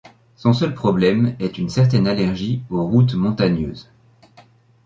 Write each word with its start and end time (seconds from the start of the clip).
Son 0.35 0.53
seul 0.53 0.73
problème 0.73 1.35
est 1.39 1.59
une 1.59 1.69
certaine 1.69 2.07
allergie 2.07 2.63
aux 2.71 2.83
routes 2.87 3.13
montagneuses. 3.13 3.91